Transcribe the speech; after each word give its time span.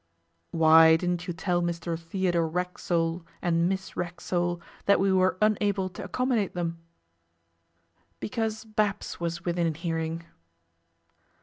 'Why 0.49 0.95
didn't 0.95 1.27
you 1.27 1.33
tell 1.35 1.61
Mr 1.61 1.95
Theodore 1.95 2.47
Racksole 2.47 3.23
and 3.39 3.69
Miss 3.69 3.95
Racksole 3.95 4.59
that 4.87 4.99
we 4.99 5.13
were 5.13 5.37
unable 5.43 5.89
to 5.89 6.03
accommodate 6.03 6.55
them?' 6.55 6.79
'Because 8.19 8.65
Babs 8.65 9.19
was 9.19 9.45
within 9.45 9.75
hearing. 9.75 10.25